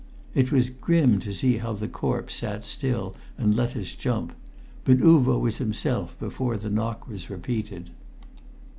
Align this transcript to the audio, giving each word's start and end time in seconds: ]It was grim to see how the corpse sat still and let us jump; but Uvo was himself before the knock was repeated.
]It 0.41 0.51
was 0.51 0.71
grim 0.71 1.19
to 1.19 1.31
see 1.31 1.57
how 1.57 1.73
the 1.73 1.87
corpse 1.87 2.33
sat 2.37 2.65
still 2.65 3.13
and 3.37 3.55
let 3.55 3.75
us 3.75 3.93
jump; 3.93 4.33
but 4.83 4.97
Uvo 4.97 5.39
was 5.39 5.59
himself 5.59 6.17
before 6.17 6.57
the 6.57 6.71
knock 6.71 7.07
was 7.07 7.29
repeated. 7.29 7.91